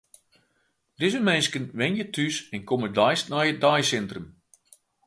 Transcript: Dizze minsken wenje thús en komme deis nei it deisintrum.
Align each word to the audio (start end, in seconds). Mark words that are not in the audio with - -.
Dizze 0.99 1.21
minsken 1.29 1.65
wenje 1.79 2.05
thús 2.15 2.35
en 2.55 2.61
komme 2.69 2.87
deis 2.97 3.21
nei 3.31 3.45
it 3.51 3.61
deisintrum. 3.65 4.27